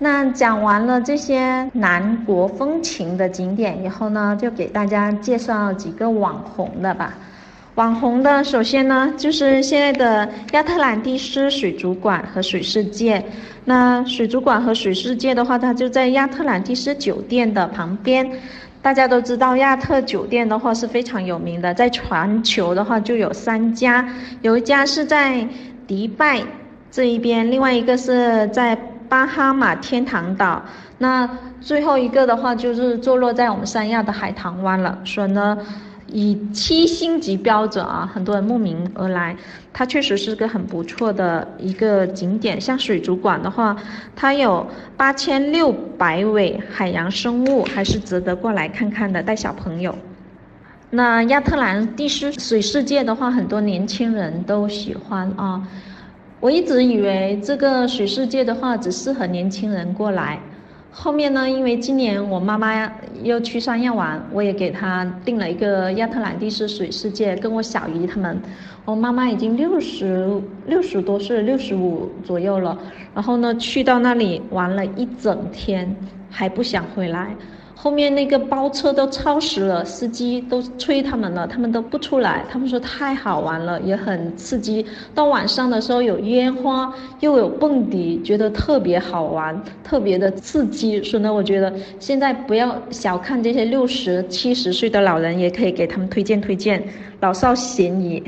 [0.00, 7.14] 那讲完了这些南国风情的景点以后呢，就给大家介绍几个网红的吧。
[7.74, 13.24] 网红的，首先呢，就是现在的亚特兰蒂斯水族馆和水世界。
[13.64, 18.28] 那水族馆和水世界的话，它就在亚特兰蒂斯酒店的旁边。
[18.80, 24.08] 大家都知道，亚特酒店的话是非常有名的，在全球的话就有三家，
[24.42, 25.44] 有一家是在
[25.88, 26.40] 迪拜
[26.88, 28.78] 这一边，另外一个是在。
[29.08, 30.62] 巴哈马天堂岛，
[30.98, 31.28] 那
[31.60, 34.98] 最后一个的话就是坐落在我们三亚的海棠湾了。
[35.04, 35.58] 所以呢，
[36.06, 39.36] 以七星级标准啊，很多人慕名而来。
[39.72, 42.60] 它确实是个很不错的一个景点。
[42.60, 43.76] 像水族馆的话，
[44.16, 44.66] 它有
[44.96, 49.94] 八千六百尾海洋生物，还是值得过来看看的，带小朋友。
[50.90, 55.62] 那亚特兰蒂斯水世界的话，很多年轻人都喜欢啊。
[56.40, 60.38] 我一直以为这个水世界的话只适合年轻人过来，
[60.92, 62.88] 后面呢，因为今年我妈妈
[63.24, 68.40] 又去三亚玩，我也给她订了一个亚特兰蒂斯水世界，跟我小姨他们，
[68.84, 72.78] 我妈妈已经六十六十多岁，六十五左右了，
[73.12, 75.92] 然后呢，去到那里玩了一整天，
[76.30, 77.34] 还不想回来。
[77.80, 82.44] 后面那个包车都超时了，司机都催他们了，他们都不出来。
[82.50, 84.84] 他们说太好玩了，也很刺激。
[85.14, 91.00] 到晚上的时候有烟花，又有蹦迪，觉得特别好玩，特别的刺激。
[91.04, 96.82] 所以呢，我觉得现在不要小看这些六十七十岁的老人，也可以给他们推荐推荐，
[97.20, 98.20] 老少咸宜。